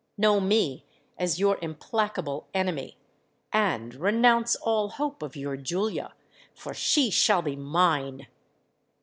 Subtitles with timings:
[0.17, 0.83] Know me
[1.19, 2.97] as your implacable enemy;
[3.53, 8.25] and renounce all hope of your Julia—for she shall be mine!'